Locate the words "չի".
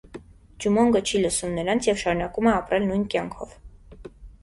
1.09-1.21